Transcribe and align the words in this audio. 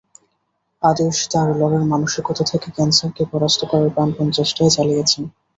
আদেশ 0.83 1.15
তাঁর 1.31 1.47
লড়ার 1.59 1.83
মানসিকতা 1.91 2.43
থেকে 2.45 2.67
ক্যানসারকে 2.75 3.23
পরাস্ত 3.31 3.61
করার 3.65 3.93
প্রাণপণ 3.95 4.27
চেষ্টাই 4.37 4.69
করেছিলেন। 4.77 5.25